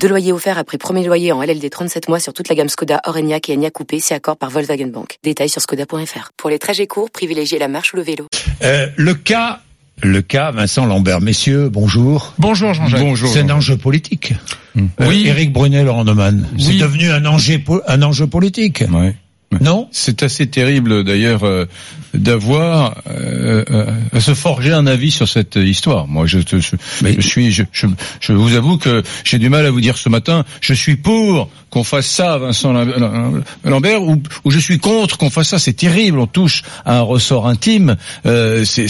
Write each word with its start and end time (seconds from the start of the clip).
Deux 0.00 0.08
loyers 0.08 0.32
offerts 0.32 0.58
après 0.58 0.78
premier 0.78 1.04
loyer 1.04 1.32
en 1.32 1.42
LLD 1.42 1.68
37 1.70 2.08
mois 2.08 2.20
sur 2.20 2.32
toute 2.32 2.48
la 2.48 2.54
gamme 2.54 2.68
Skoda, 2.68 3.00
Orenia 3.06 3.38
et 3.48 3.52
Enya 3.54 3.70
Coupé, 3.70 3.98
si 3.98 4.14
accord 4.14 4.36
par 4.36 4.48
Volkswagen 4.50 4.86
Bank. 4.88 5.18
Détails 5.24 5.48
sur 5.48 5.60
skoda.fr. 5.60 6.30
Pour 6.36 6.50
les 6.50 6.58
trajets 6.60 6.86
courts, 6.86 7.10
privilégiez 7.10 7.58
la 7.58 7.66
marche 7.66 7.92
ou 7.92 7.96
le 7.96 8.02
vélo. 8.02 8.26
Euh, 8.62 8.86
le 8.96 9.14
cas, 9.14 9.60
le 10.02 10.22
cas 10.22 10.52
Vincent 10.52 10.86
Lambert. 10.86 11.20
Messieurs, 11.20 11.68
bonjour. 11.68 12.32
Bonjour 12.38 12.74
Jean-Jacques. 12.74 13.00
Bonjour. 13.00 13.28
C'est 13.32 13.40
un 13.40 13.50
enjeu 13.50 13.76
politique. 13.76 14.34
Oui. 14.76 14.84
Euh, 15.00 15.30
Éric 15.30 15.52
Brunet, 15.52 15.82
Laurent 15.82 16.04
Neumann. 16.04 16.46
C'est 16.58 16.68
Oui. 16.68 16.78
devenu 16.78 17.10
un 17.10 17.24
enjeu, 17.26 17.60
un 17.88 18.02
enjeu 18.02 18.26
politique. 18.28 18.84
Ouais. 18.92 19.16
Non 19.60 19.88
C'est 19.92 20.22
assez 20.22 20.48
terrible 20.48 21.04
d'ailleurs 21.04 21.44
euh, 21.44 21.66
d'avoir 22.14 22.96
euh, 23.08 23.64
euh, 23.70 23.86
à 24.12 24.20
se 24.20 24.34
forger 24.34 24.72
un 24.72 24.86
avis 24.86 25.10
sur 25.10 25.28
cette 25.28 25.56
histoire. 25.56 26.06
Moi, 26.08 26.26
je, 26.26 26.40
je, 26.40 26.58
je- 26.58 26.76
je 27.02 27.20
suis, 27.20 27.52
je, 27.52 27.62
je, 27.72 27.86
je 28.20 28.32
vous 28.32 28.54
avoue 28.54 28.76
que 28.76 29.02
j'ai 29.24 29.38
du 29.38 29.48
mal 29.48 29.64
à 29.64 29.70
vous 29.70 29.80
dire 29.80 29.96
ce 29.98 30.08
matin. 30.08 30.44
Je 30.60 30.74
suis 30.74 30.96
pour 30.96 31.48
qu'on 31.70 31.84
fasse 31.84 32.06
ça, 32.06 32.34
à 32.34 32.38
Vincent 32.38 32.72
Lam- 32.72 33.42
Lambert, 33.64 34.02
ou, 34.02 34.20
ou 34.44 34.50
je 34.50 34.58
suis 34.58 34.78
contre 34.78 35.16
qu'on 35.18 35.30
fasse 35.30 35.48
ça. 35.48 35.58
C'est 35.58 35.74
terrible. 35.74 36.18
On 36.18 36.26
touche 36.26 36.62
à 36.84 36.98
un 36.98 37.02
ressort 37.02 37.46
intime. 37.46 37.96
Euh, 38.26 38.64
c'est 38.64 38.88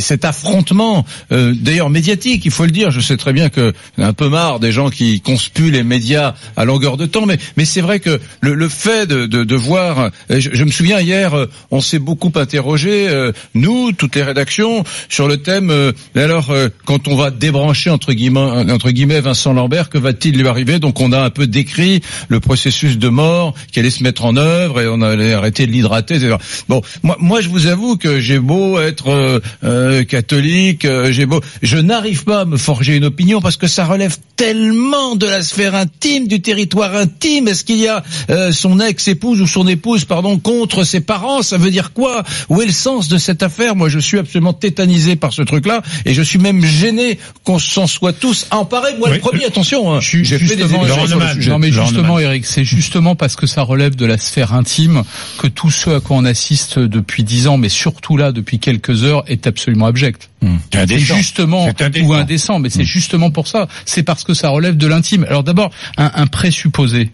cet 0.00 0.24
affrontement, 0.24 1.04
euh, 1.32 1.52
d'ailleurs 1.54 1.90
médiatique. 1.90 2.44
Il 2.44 2.50
faut 2.50 2.64
le 2.64 2.70
dire. 2.70 2.90
Je 2.90 3.00
sais 3.00 3.16
très 3.18 3.32
bien 3.32 3.50
que 3.50 3.72
un 3.98 4.12
peu 4.14 4.28
marre 4.28 4.58
des 4.60 4.72
gens 4.72 4.88
qui 4.90 5.20
conspuent 5.20 5.70
les 5.70 5.82
médias 5.82 6.34
à 6.56 6.64
longueur 6.64 6.96
de 6.96 7.06
temps, 7.06 7.26
mais 7.26 7.38
mais 7.56 7.64
c'est 7.66 7.80
vrai 7.82 8.00
que 8.00 8.20
le, 8.40 8.54
le 8.54 8.68
fait 8.68 9.06
de, 9.06 9.26
de, 9.26 9.44
de 9.44 9.54
voir, 9.54 10.07
euh, 10.30 10.40
je, 10.40 10.64
me 10.64 10.70
souviens 10.70 11.00
hier, 11.00 11.34
euh, 11.34 11.46
on 11.70 11.80
s'est 11.80 11.98
beaucoup 11.98 12.32
interrogé, 12.34 13.08
euh, 13.08 13.32
nous, 13.54 13.92
toutes 13.92 14.16
les 14.16 14.22
rédactions, 14.22 14.84
sur 15.08 15.28
le 15.28 15.38
thème. 15.38 15.70
euh, 15.70 15.92
alors, 16.14 16.50
euh, 16.50 16.68
quand 16.84 17.08
on 17.08 17.16
va 17.16 17.30
débrancher 17.30 17.90
entre 17.90 18.12
guillemets, 18.12 18.70
entre 18.72 18.90
guillemets 18.90 19.20
Vincent 19.20 19.52
Lambert, 19.52 19.88
que 19.90 19.98
va-t-il 19.98 20.36
lui 20.36 20.48
arriver 20.48 20.78
Donc, 20.78 21.00
on 21.00 21.12
a 21.12 21.20
un 21.20 21.30
peu 21.30 21.46
décrit 21.46 22.02
le 22.28 22.40
processus 22.40 22.98
de 22.98 23.08
mort 23.08 23.54
qui 23.72 23.80
allait 23.80 23.90
se 23.90 24.02
mettre 24.02 24.24
en 24.24 24.36
œuvre 24.36 24.80
et 24.80 24.88
on 24.88 25.02
allait 25.02 25.32
arrêter 25.32 25.66
de 25.66 25.72
l'hydrater. 25.72 26.16
etc. 26.16 26.36
Bon, 26.68 26.82
moi, 27.02 27.16
moi, 27.20 27.40
je 27.40 27.48
vous 27.48 27.66
avoue 27.66 27.96
que 27.96 28.20
j'ai 28.20 28.38
beau 28.38 28.78
être 28.80 29.08
euh, 29.08 29.40
euh, 29.64 30.04
catholique, 30.04 30.84
euh, 30.84 31.12
j'ai 31.12 31.26
beau, 31.26 31.40
je 31.62 31.78
n'arrive 31.78 32.24
pas 32.24 32.40
à 32.40 32.44
me 32.44 32.56
forger 32.56 32.96
une 32.96 33.04
opinion 33.04 33.40
parce 33.40 33.56
que 33.56 33.66
ça 33.66 33.84
relève 33.84 34.16
tellement 34.36 35.16
de 35.16 35.26
la 35.26 35.42
sphère 35.42 35.74
intime, 35.74 36.28
du 36.28 36.40
territoire 36.40 36.94
intime. 36.94 37.48
Est-ce 37.48 37.64
qu'il 37.64 37.78
y 37.78 37.88
a 37.88 38.02
euh, 38.30 38.52
son 38.52 38.80
ex-épouse 38.80 39.40
ou 39.40 39.46
son 39.46 39.66
épouse, 39.66 39.87
pardon, 40.04 40.38
contre 40.38 40.84
ses 40.84 41.00
parents 41.00 41.42
Ça 41.42 41.56
veut 41.58 41.70
dire 41.70 41.92
quoi? 41.92 42.22
Où 42.48 42.60
est 42.62 42.66
le 42.66 42.72
sens 42.72 43.08
de 43.08 43.18
cette 43.18 43.42
affaire? 43.42 43.76
Moi, 43.76 43.88
je 43.88 43.98
suis 43.98 44.18
absolument 44.18 44.52
tétanisé 44.52 45.16
par 45.16 45.32
ce 45.32 45.42
truc-là 45.42 45.82
et 46.04 46.14
je 46.14 46.22
suis 46.22 46.38
même 46.38 46.64
gêné 46.64 47.18
qu'on 47.44 47.58
s'en 47.58 47.86
soit 47.86 48.12
tous 48.12 48.46
emparés. 48.50 48.96
Moi, 48.98 49.08
le 49.08 49.14
Oui. 49.14 49.20
premier, 49.20 49.44
attention. 49.44 49.92
Hein, 49.94 50.00
j'ai 50.00 50.24
fait 50.24 50.38
des 50.38 50.38
justement, 50.38 50.82
émissions 50.84 51.06
sur 51.06 51.18
le 51.18 51.44
non 51.48 51.58
mais 51.58 51.72
justement. 51.72 52.18
Eric, 52.18 52.44
c'est 52.46 52.64
justement 52.64 53.14
parce 53.14 53.36
que 53.36 53.46
ça 53.46 53.62
relève 53.62 53.96
de 53.96 54.06
la 54.06 54.18
sphère 54.18 54.52
intime 54.54 55.02
que 55.38 55.46
tout 55.46 55.70
ce 55.70 55.90
à 55.90 56.00
quoi 56.00 56.16
on 56.16 56.24
assiste 56.24 56.78
depuis 56.78 57.22
dix 57.24 57.46
ans, 57.48 57.56
mais 57.56 57.68
surtout 57.68 58.16
là 58.16 58.32
depuis 58.32 58.58
quelques 58.58 59.04
heures, 59.04 59.22
est 59.26 59.46
absolument 59.46 59.86
abject. 59.86 60.30
C'est 60.72 60.86
C'est 60.88 60.98
justement 60.98 61.66
indécent. 61.80 62.06
ou 62.06 62.12
indécent, 62.14 62.58
mais 62.58 62.70
c'est 62.70 62.84
justement 62.84 63.30
pour 63.30 63.48
ça. 63.48 63.68
C'est 63.84 64.02
parce 64.02 64.24
que 64.24 64.34
ça 64.34 64.48
relève 64.50 64.76
de 64.76 64.86
l'intime. 64.86 65.24
Alors 65.28 65.42
d'abord, 65.42 65.70
un, 65.96 66.10
un 66.14 66.26
présupposé. 66.26 67.10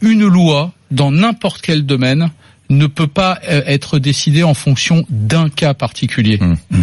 Une 0.00 0.26
loi 0.26 0.72
dans 0.90 1.10
n'importe 1.10 1.62
quel 1.62 1.86
domaine 1.86 2.30
ne 2.68 2.86
peut 2.86 3.06
pas 3.06 3.38
euh, 3.48 3.62
être 3.66 3.98
décidée 3.98 4.42
en 4.42 4.54
fonction 4.54 5.04
d'un 5.08 5.48
cas 5.48 5.74
particulier. 5.74 6.38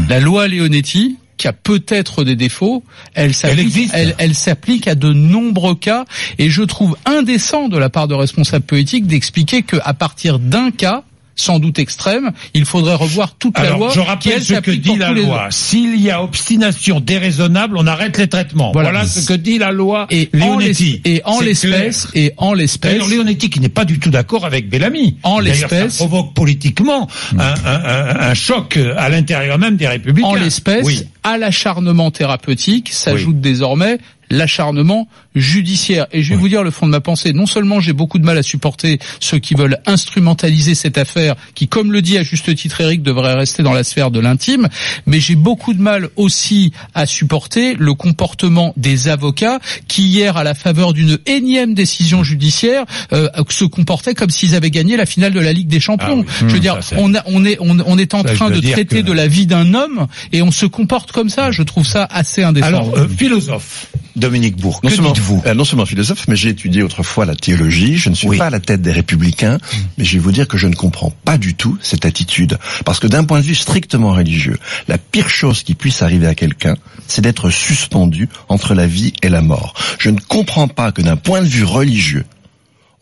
La 0.10 0.20
loi 0.20 0.48
Leonetti 0.48 1.18
qui 1.38 1.48
a 1.48 1.54
peut-être 1.54 2.24
des 2.24 2.36
défauts, 2.36 2.84
elle 3.14 3.34
s'applique, 3.34 3.60
existe. 3.60 3.94
elle, 3.94 4.16
elle 4.18 4.34
s'applique 4.36 4.88
à 4.88 4.96
de 4.96 5.14
nombreux 5.14 5.76
cas, 5.76 6.06
et 6.40 6.50
je 6.50 6.64
trouve 6.64 6.98
indécent 7.06 7.70
de 7.70 7.78
la 7.78 7.90
part 7.90 8.08
de 8.08 8.16
responsables 8.16 8.66
politiques 8.66 9.06
d'expliquer 9.06 9.62
que 9.62 9.78
à 9.84 9.94
partir 9.94 10.40
d'un 10.40 10.72
cas, 10.72 11.04
sans 11.38 11.60
doute 11.60 11.80
extrême, 11.80 12.32
il 12.54 12.66
faudrait 12.66 12.96
revoir 12.96 13.36
toute 13.38 13.58
la 13.58 13.70
loi 13.72 13.90
je 13.94 14.02
qui 14.02 14.06
rappelle 14.08 14.34
elle 14.36 14.44
ce 14.44 14.54
que 14.56 14.72
dit 14.72 14.98
la 14.98 15.12
loi. 15.12 15.48
S'il 15.52 15.96
y 16.02 16.12
a 16.12 16.22
obstination 16.24 17.00
déraisonnable, 17.00 17.78
on 17.78 17.88
arrête 17.88 18.18
les 18.18 18.28
traitements. 18.28 18.72
Voilà, 18.74 18.90
Voilà. 18.92 19.06
ce 19.08 19.26
que 19.26 19.34
dit 19.34 19.58
la 19.58 19.72
loi 19.72 20.08
Et 20.10 20.30
en 20.42 20.58
Leonetti. 20.58 21.02
et 21.06 21.22
en 21.26 21.40
l'espèce, 21.40 22.08
et 22.16 22.34
en 22.38 22.54
l'espèce, 22.54 23.08
Leonetti 23.08 23.50
qui 23.50 23.60
n'est 23.60 23.70
pas 23.70 23.86
du 23.86 24.00
tout 24.00 24.10
d'accord 24.10 24.46
avec 24.46 24.70
Bellamy. 24.70 25.18
En 25.24 25.40
l'espèce- 25.40 25.94
ça 25.94 26.06
provoque 26.06 26.34
politiquement 26.34 27.08
un, 27.38 27.40
un- 27.40 27.54
un- 27.66 28.30
un 28.30 28.34
choc 28.34 28.78
à 28.98 29.10
l'intérieur 29.10 29.58
même 29.60 29.78
des 29.78 29.88
Républicains. 29.88 30.28
en 30.28 30.34
l'espèce, 30.36 30.86
Oui. 30.86 31.04
à 31.24 31.38
l'acharnement 31.38 32.10
thérapeutique 32.12 32.90
s'ajoute 32.92 33.40
désormais 33.40 34.00
l'acharnement 34.30 35.08
judiciaire. 35.36 36.08
Et 36.12 36.24
je 36.24 36.30
vais 36.32 36.36
vous 36.36 36.50
dire 36.50 36.64
le 36.64 36.72
fond 36.72 36.86
de 36.86 36.92
ma 36.92 37.00
pensée. 37.02 37.34
Non 37.34 37.46
seulement 37.46 37.80
j'ai 37.80 37.94
beaucoup 37.94 38.20
de 38.20 38.26
mal 38.26 38.38
à 38.38 38.44
supporter 38.44 39.00
ceux 39.20 39.40
qui 39.40 39.54
veulent 39.54 39.78
instrumentaliser 39.86 40.76
cette 40.76 40.98
affaire, 40.98 41.36
qui, 41.56 41.68
comme 41.68 41.92
le 41.92 42.02
dit 42.02 42.18
à 42.18 42.24
juste 42.24 42.54
titre 42.56 42.82
Eric, 42.82 43.04
devrait 43.04 43.34
rester 43.36 43.64
dans 43.64 43.74
la 43.74 43.84
sphère 43.84 44.12
de 44.12 44.20
l'intime, 44.20 44.68
mais 45.06 45.20
j'ai 45.20 45.36
beaucoup 45.36 45.74
de 45.74 45.82
mal 45.82 46.10
aussi 46.16 46.72
à 46.94 47.06
supporter 47.06 47.76
le 47.76 47.94
comportement 47.94 48.74
des 48.78 49.08
avocats 49.08 49.60
qui 49.88 50.04
hier, 50.08 50.38
à 50.38 50.44
la 50.44 50.54
faveur 50.54 50.94
d'une 50.94 51.18
énième 51.26 51.74
décision 51.74 52.24
judiciaire, 52.24 52.86
euh, 53.14 53.30
se 53.50 53.66
comportaient 53.66 54.14
comme 54.14 54.30
s'ils 54.30 54.56
avaient 54.56 54.70
gagné 54.72 54.98
la 54.98 55.06
finale 55.06 55.34
de 55.34 55.40
la 55.40 55.54
Ligue 55.54 55.68
des 55.68 55.80
Champions. 55.80 56.24
Ah 56.28 56.32
oui. 56.42 56.48
Je 56.48 56.54
veux 56.54 56.58
Mmh, 56.58 56.60
dire, 56.60 56.84
ça, 56.84 56.96
on, 57.00 57.14
a- 57.16 57.24
on 57.28 57.46
est 57.46 57.58
on, 57.60 57.78
on 57.86 57.98
est 57.98 58.14
en 58.14 58.24
Ça, 58.24 58.34
train 58.34 58.50
de 58.50 58.60
traiter 58.60 59.02
que- 59.02 59.08
de 59.08 59.14
la 59.14 59.28
vie 59.28 59.46
d'un 59.48 59.74
homme 59.74 60.08
et 60.34 60.42
on 60.42 60.52
se 60.52 60.66
comporte 60.66 61.12
comme 61.12 61.30
ça. 61.30 61.52
Je 61.52 61.64
trouve 61.64 61.86
ça 61.88 62.08
assez 62.12 62.44
indécent. 62.44 62.68
Alors, 62.68 62.98
euh, 62.98 63.08
philosophe, 63.08 63.88
Dominique 64.18 64.58
Bourg, 64.58 64.80
Non 64.84 64.90
que 64.90 64.96
seulement, 64.96 65.12
dites-vous 65.12 65.44
euh, 65.46 65.54
non 65.54 65.64
seulement 65.64 65.86
philosophe, 65.86 66.28
mais 66.28 66.36
j'ai 66.36 66.50
étudié 66.50 66.84
autrefois 66.84 67.26
la 67.26 67.36
théologie. 67.36 67.98
Je 67.98 68.10
ne 68.10 68.16
suis 68.16 68.28
Oui. 68.28 68.38
pas 68.38 68.48
à 68.48 68.50
la 68.50 68.60
tête 68.60 68.82
des 68.82 68.92
républicains, 68.92 69.60
mais 69.98 70.04
je 70.06 70.14
vais 70.14 70.20
vous 70.20 70.32
dire 70.32 70.48
que 70.48 70.58
je 70.58 70.68
ne 70.68 70.76
comprends 70.76 71.12
pas 71.24 71.38
du 71.38 71.54
tout 71.56 71.78
cette 71.82 72.06
attitude. 72.06 72.58
Parce 72.86 73.00
que 73.00 73.08
d'un 73.08 73.24
point 73.24 73.40
de 73.40 73.46
vue 73.46 73.56
strictement 73.56 74.12
religieux, 74.14 74.58
la 74.88 74.98
pire 74.98 75.30
chose 75.30 75.64
qui 75.64 75.76
puisse 75.76 76.02
arriver 76.02 76.28
à 76.28 76.36
quelqu'un, 76.36 76.76
c'est 77.08 77.22
d'être 77.22 77.50
suspendu 77.50 78.28
entre 78.50 78.74
la 78.74 78.88
vie 78.88 79.14
et 79.22 79.30
la 79.30 79.42
mort. 79.42 79.74
Je 80.00 80.10
ne 80.10 80.20
comprends 80.20 80.68
pas 80.68 80.92
que 80.92 81.02
d'un 81.02 81.16
point 81.18 81.42
de 81.42 81.48
vue 81.48 81.64
religieux, 81.64 82.26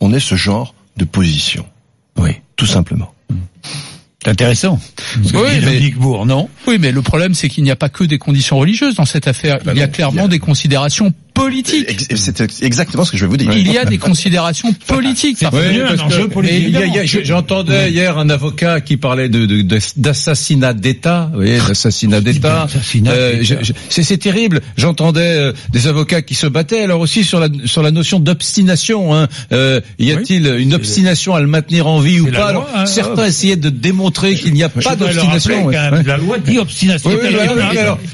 on 0.00 0.12
ait 0.12 0.20
ce 0.20 0.34
genre 0.34 0.74
de 0.96 1.04
position. 1.04 1.66
Oui, 2.18 2.32
tout 2.56 2.66
simplement. 2.66 3.12
C'est 4.26 4.32
intéressant. 4.32 4.80
Oui, 5.22 5.30
mais- 5.34 5.60
Dominique 5.60 5.98
Bourg, 5.98 6.26
non 6.26 6.48
Oui, 6.66 6.78
mais 6.80 6.90
le 6.90 7.00
problème, 7.00 7.32
c'est 7.32 7.48
qu'il 7.48 7.62
n'y 7.62 7.70
a 7.70 7.76
pas 7.76 7.88
que 7.88 8.02
des 8.02 8.18
conditions 8.18 8.58
religieuses 8.58 8.96
dans 8.96 9.04
cette 9.04 9.28
affaire. 9.28 9.58
Bah 9.64 9.70
il 9.72 9.78
y 9.78 9.82
a 9.82 9.86
non, 9.86 9.92
clairement 9.92 10.14
il 10.22 10.22
y 10.22 10.24
a- 10.24 10.28
des 10.28 10.38
considérations 10.40 11.14
politiques. 11.36 11.86
Ex- 11.88 12.06
C'est 12.16 12.62
exactement 12.64 13.04
ce 13.04 13.12
que 13.12 13.16
je 13.16 13.24
vais 13.24 13.30
vous 13.30 13.36
dire. 13.36 13.52
Il 13.54 13.70
y 13.70 13.78
a 13.78 13.84
des 13.84 13.98
considérations 13.98 14.72
politiques. 14.86 15.44
politique. 15.48 17.24
J'entendais 17.24 17.90
hier 17.90 18.18
un 18.18 18.28
avocat 18.30 18.80
qui 18.80 18.96
parlait 18.96 19.28
de 19.28 19.46
de- 19.46 19.62
de- 19.62 19.78
d'assassinat 19.96 20.72
d'État, 20.72 21.28
vous 21.32 21.40
voyez, 21.40 21.58
d'assassinat 21.58 22.20
d'État. 22.20 22.66
Euh, 23.06 23.42
C'est 23.90 24.16
terrible. 24.18 24.60
J'entendais 24.76 25.20
euh, 25.20 25.52
des 25.72 25.86
avocats 25.86 26.22
qui 26.22 26.34
se 26.34 26.46
battaient, 26.46 26.82
alors 26.82 27.00
aussi 27.00 27.22
sur 27.24 27.38
la 27.40 27.48
sur 27.66 27.82
la 27.82 27.90
notion 27.90 28.18
d'obstination. 28.18 29.14
Hein. 29.14 29.28
Euh, 29.52 29.80
y 29.98 30.12
a-t-il 30.12 30.46
une 30.58 30.74
obstination 30.74 31.34
à 31.34 31.40
le 31.40 31.46
maintenir 31.46 31.86
en 31.86 32.00
vie 32.00 32.20
ou 32.20 32.26
pas 32.26 32.30
loi, 32.30 32.46
Alors, 32.48 32.68
hein, 32.74 32.86
Certains 32.86 33.22
ouais. 33.22 33.28
essayaient 33.28 33.56
de 33.56 33.70
démontrer 33.70 34.34
qu'il 34.34 34.54
n'y 34.54 34.62
a 34.62 34.68
pas 34.68 34.96
d'obstination. 34.96 35.68
La 35.68 36.16
loi 36.16 36.38
dit 36.38 36.58
obstination. 36.58 37.10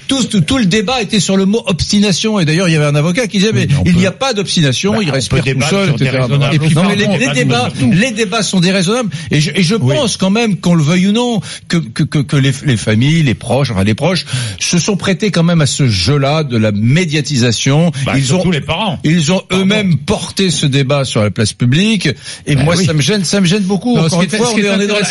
Tout 0.08 0.58
le 0.58 0.66
débat 0.66 1.00
était 1.02 1.20
sur 1.20 1.36
le 1.36 1.46
mot 1.46 1.62
obstination 1.66 2.38
et 2.40 2.44
d'ailleurs 2.44 2.68
il 2.68 2.72
y 2.72 2.76
avait 2.76 2.84
un 2.86 2.94
avocat 2.94 3.11
qui 3.12 3.38
mais, 3.52 3.52
mais 3.52 3.68
on 3.80 3.82
il 3.84 3.96
n'y 3.96 4.06
a 4.06 4.12
pas 4.12 4.32
d'obstination, 4.34 4.92
Bah, 4.94 4.98
il 5.02 5.10
respire 5.10 5.42
tout 5.44 5.60
seul, 5.68 5.90
etc. 5.90 6.10
raisonnables 6.22 6.54
Et 6.54 6.58
puis, 6.58 6.74
non, 6.74 6.84
mais 6.84 6.96
les, 6.96 7.06
débats, 7.34 7.68
tout. 7.78 7.90
les 7.92 8.10
débats 8.12 8.42
sont 8.42 8.60
déraisonnables 8.60 9.10
et 9.30 9.40
je, 9.40 9.50
et 9.54 9.62
je 9.62 9.74
Oui. 9.74 9.94
pense 9.94 10.16
quand 10.16 10.30
même 10.30 10.56
qu'on 10.56 10.74
le 10.74 10.82
veuille 10.82 11.08
ou 11.08 11.12
non 11.12 11.40
que 11.68 11.76
que, 11.76 12.02
que, 12.04 12.18
que 12.18 12.36
les, 12.36 12.52
les 12.64 12.76
familles, 12.76 13.22
les 13.22 13.34
proches, 13.34 13.70
enfin 13.70 13.84
les 13.84 13.94
proches 13.94 14.24
se 14.60 14.78
sont 14.78 14.96
prêtés 14.96 15.30
quand 15.30 15.42
même 15.42 15.60
à 15.60 15.66
ce 15.66 15.88
jeu-là 15.88 16.44
de 16.44 16.56
la 16.56 16.72
médiatisation. 16.72 17.90
Bah, 18.06 18.14
ils 18.16 18.34
ont 18.34 18.48
les 18.50 18.60
parents. 18.60 18.98
ils 19.04 19.32
ont 19.32 19.42
eux-mêmes 19.52 19.96
porté 19.98 20.50
ce 20.50 20.66
débat 20.66 21.04
sur 21.04 21.22
la 21.22 21.30
place 21.30 21.52
publique 21.52 22.08
et 22.46 22.54
Bah 22.56 22.64
moi 22.64 22.74
oui. 22.76 22.84
ça 22.84 22.92
me 22.92 23.00
gêne, 23.02 23.24
ça 23.24 23.40
me 23.40 23.46
gêne 23.46 23.62
beaucoup. 23.62 23.96
Non, 23.96 24.02
ce 24.08 24.14
Encore 24.14 24.20
qui 24.20 24.26
une 24.26 24.34
est- 24.34 24.36
fois, 24.38 24.48
on 24.50 24.54
qui 24.54 24.60
est 24.60 24.86
dans 24.86 24.94
la- 24.98 25.04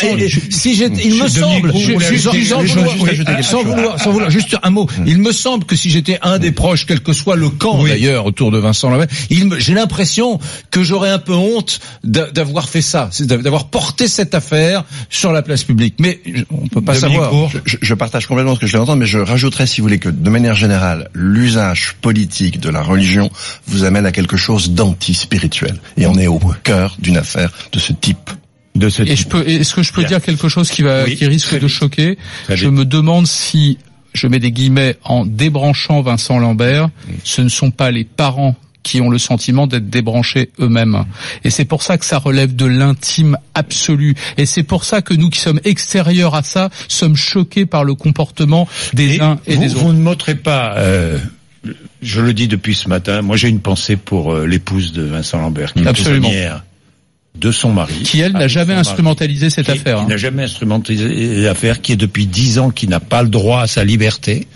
si 0.50 0.72
il 1.04 1.14
me 1.22 1.28
semble, 1.28 1.72
sans 3.42 3.62
vouloir, 3.62 4.00
sans 4.00 4.10
vouloir, 4.12 4.30
juste 4.30 4.56
un 4.62 4.70
mot. 4.70 4.88
Il 5.06 5.18
me 5.18 5.32
semble 5.32 5.64
que 5.64 5.76
si 5.76 5.90
j'étais 5.90 6.18
un 6.22 6.38
des 6.38 6.52
proches, 6.52 6.86
quel 6.86 7.00
que 7.00 7.12
soit 7.12 7.36
le 7.36 7.48
camp 7.50 7.78
d'ailleurs 7.92 8.26
autour 8.26 8.50
de 8.50 8.58
Vincent 8.58 8.90
Lambert, 8.90 9.06
il 9.30 9.46
me- 9.48 9.58
j'ai 9.58 9.74
l'impression 9.74 10.38
que 10.70 10.82
j'aurais 10.82 11.10
un 11.10 11.18
peu 11.18 11.34
honte 11.34 11.80
d'a- 12.04 12.30
d'avoir 12.30 12.68
fait 12.68 12.82
ça, 12.82 13.10
d'avoir 13.20 13.68
porté 13.68 14.08
cette 14.08 14.34
affaire 14.34 14.84
sur 15.10 15.32
la 15.32 15.42
place 15.42 15.64
publique. 15.64 15.94
Mais 15.98 16.20
on 16.50 16.68
peut 16.68 16.80
pas 16.80 16.94
Dominique 16.94 17.14
savoir. 17.20 17.30
Bourg. 17.30 17.50
je, 17.64 17.76
je 17.80 17.94
partage 17.94 18.26
complètement 18.26 18.54
ce 18.54 18.60
que 18.60 18.66
je 18.66 18.72
viens 18.72 18.80
d'entendre, 18.80 19.00
mais 19.00 19.06
je 19.06 19.18
rajouterais, 19.18 19.66
si 19.66 19.80
vous 19.80 19.86
voulez, 19.86 19.98
que 19.98 20.08
de 20.08 20.30
manière 20.30 20.54
générale, 20.54 21.08
l'usage 21.14 21.94
politique 22.00 22.60
de 22.60 22.68
la 22.70 22.82
religion 22.82 23.30
vous 23.66 23.84
amène 23.84 24.06
à 24.06 24.12
quelque 24.12 24.36
chose 24.36 24.70
d'anti-spirituel. 24.70 25.76
Et 25.96 26.06
on 26.06 26.16
est 26.18 26.26
au 26.26 26.40
cœur 26.62 26.96
d'une 26.98 27.16
affaire 27.16 27.50
de 27.72 27.78
ce 27.78 27.92
type. 27.92 28.30
De 28.74 28.88
ce 28.88 29.02
Et 29.02 29.08
je 29.08 29.14
type. 29.22 29.28
peux, 29.28 29.46
est-ce 29.48 29.74
que 29.74 29.82
je 29.82 29.92
peux 29.92 30.00
Bien. 30.00 30.08
dire 30.08 30.22
quelque 30.22 30.48
chose 30.48 30.70
qui 30.70 30.80
va, 30.82 31.04
Oui, 31.04 31.16
qui 31.16 31.26
risque 31.26 31.52
de 31.54 31.58
vite. 31.58 31.68
choquer? 31.68 32.16
Très 32.44 32.56
Je 32.56 32.64
vite. 32.68 32.74
me 32.78 32.84
demande 32.86 33.26
si, 33.26 33.76
je 34.14 34.26
mets 34.26 34.38
des 34.40 34.52
guillemets, 34.52 34.96
en 35.04 35.24
débranchant 35.26 36.00
Vincent 36.02 36.38
Lambert, 36.38 36.90
ce 37.24 37.42
ne 37.42 37.48
sont 37.48 37.70
pas 37.70 37.90
les 37.90 38.04
parents 38.04 38.56
qui 38.82 39.00
ont 39.00 39.10
le 39.10 39.18
sentiment 39.18 39.68
d'être 39.68 39.88
débranchés 39.90 40.50
eux-mêmes. 40.58 41.04
Et 41.44 41.50
c'est 41.50 41.64
pour 41.64 41.82
ça 41.84 41.98
que 41.98 42.04
ça 42.04 42.18
relève 42.18 42.56
de 42.56 42.66
l'intime 42.66 43.38
absolu. 43.54 44.16
Et 44.38 44.44
c'est 44.44 44.64
pour 44.64 44.82
ça 44.84 45.02
que 45.02 45.14
nous 45.14 45.30
qui 45.30 45.38
sommes 45.38 45.60
extérieurs 45.64 46.34
à 46.34 46.42
ça, 46.42 46.68
sommes 46.88 47.14
choqués 47.16 47.64
par 47.64 47.84
le 47.84 47.94
comportement 47.94 48.66
des 48.92 49.20
uns 49.20 49.38
et 49.46 49.54
vous, 49.54 49.60
des 49.60 49.68
vous 49.68 49.76
autres. 49.84 49.92
ne 49.92 50.00
m'ôterez 50.00 50.34
pas. 50.34 50.74
euh, 50.78 51.18
je 52.02 52.20
le 52.20 52.34
dis 52.34 52.48
depuis 52.48 52.74
ce 52.74 52.88
matin. 52.88 53.22
Moi, 53.22 53.36
j'ai 53.36 53.48
une 53.48 53.60
pensée 53.60 53.96
pour 53.96 54.32
euh, 54.34 54.46
l'épouse 54.46 54.92
de 54.92 55.02
Vincent 55.04 55.40
Lambert, 55.40 55.72
qui 55.74 55.84
est 55.84 55.86
Absolument. 55.86 56.28
prisonnière 56.28 56.64
de 57.34 57.50
son 57.50 57.72
mari, 57.72 58.02
Qui, 58.04 58.20
elle, 58.20 58.32
n'a 58.32 58.46
jamais 58.46 58.74
instrumentalisé 58.74 59.48
cette 59.48 59.64
qui- 59.64 59.72
affaire. 59.72 59.96
Qui 59.98 60.02
hein. 60.02 60.06
n'a 60.08 60.16
jamais 60.18 60.42
instrumentalisé 60.44 61.42
l'affaire, 61.42 61.80
qui 61.80 61.92
est 61.92 61.96
depuis 61.96 62.26
dix 62.26 62.58
ans, 62.58 62.70
qui 62.70 62.86
n'a 62.88 63.00
pas 63.00 63.22
le 63.22 63.30
droit 63.30 63.62
à 63.62 63.66
sa 63.66 63.84
liberté, 63.84 64.46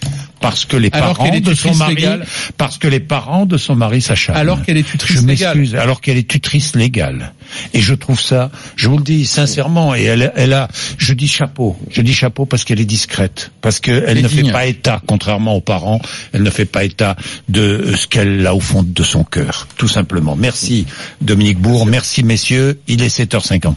parce 0.51 0.65
que 0.65 0.77
les 0.77 0.91
Alors 0.93 1.17
parents 1.17 1.39
de 1.39 1.55
son 1.55 1.75
mari, 1.75 1.95
légale. 1.97 2.27
parce 2.57 2.79
que 2.79 2.89
les 2.89 3.01
parents 3.01 3.47
de 3.47 3.57
son 3.57 3.75
mari 3.75 4.01
s'acharnent. 4.03 4.39
Alors 4.39 4.63
qu'elle 4.63 4.77
est 4.77 4.87
Je 4.87 4.93
tutrice 4.93 5.23
légale. 5.23 5.59
m'excuse, 5.59 5.77
alors 5.79 6.01
qu'elle 6.01 6.17
est 6.17 6.29
tutrice 6.29 6.75
légale. 6.77 7.33
Et 7.75 7.81
je 7.81 7.95
trouve 7.95 8.21
ça, 8.21 8.51
je 8.77 8.89
vous 8.89 8.99
le 8.99 9.05
dis 9.05 9.27
sincèrement, 9.27 9.95
et 9.95 10.03
elle, 10.05 10.33
elle 10.37 10.53
a, 10.53 10.69
je 10.99 11.13
dis 11.15 11.29
chapeau, 11.29 11.77
je 11.91 12.01
dis 12.03 12.13
chapeau 12.15 12.47
parce 12.47 12.65
qu'elle 12.65 12.81
est 12.81 12.85
discrète, 12.85 13.51
parce 13.61 13.81
qu'elle 13.81 14.23
ne 14.23 14.29
digne. 14.29 14.47
fait 14.47 14.53
pas 14.53 14.67
état, 14.67 15.01
contrairement 15.07 15.55
aux 15.57 15.61
parents, 15.61 16.01
elle 16.33 16.43
ne 16.43 16.51
fait 16.51 16.65
pas 16.65 16.85
état 16.85 17.17
de 17.49 17.93
ce 17.97 18.07
qu'elle 18.07 18.47
a 18.47 18.55
au 18.55 18.61
fond 18.61 18.83
de 18.83 19.03
son 19.03 19.25
cœur, 19.25 19.69
tout 19.77 19.89
simplement. 19.89 20.37
Merci 20.37 20.87
Dominique 21.21 21.59
Bourg, 21.59 21.87
merci 21.87 22.23
messieurs, 22.23 22.81
il 22.89 23.03
est 23.03 23.15
7h59. 23.17 23.75